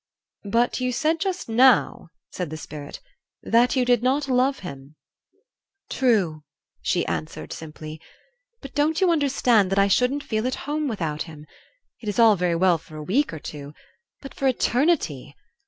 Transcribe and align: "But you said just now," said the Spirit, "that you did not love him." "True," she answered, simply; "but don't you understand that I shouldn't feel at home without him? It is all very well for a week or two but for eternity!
"But 0.49 0.79
you 0.79 0.91
said 0.91 1.19
just 1.19 1.47
now," 1.47 2.09
said 2.31 2.49
the 2.49 2.57
Spirit, 2.57 3.01
"that 3.43 3.75
you 3.75 3.85
did 3.85 4.01
not 4.01 4.27
love 4.27 4.61
him." 4.65 4.95
"True," 5.91 6.43
she 6.81 7.05
answered, 7.05 7.53
simply; 7.53 8.01
"but 8.63 8.73
don't 8.73 8.99
you 8.99 9.11
understand 9.11 9.69
that 9.71 9.77
I 9.77 9.87
shouldn't 9.87 10.23
feel 10.23 10.47
at 10.47 10.55
home 10.65 10.87
without 10.87 11.21
him? 11.29 11.45
It 12.01 12.09
is 12.09 12.17
all 12.17 12.35
very 12.35 12.55
well 12.55 12.79
for 12.79 12.97
a 12.97 13.03
week 13.03 13.31
or 13.31 13.37
two 13.37 13.75
but 14.23 14.33
for 14.33 14.47
eternity! 14.47 15.35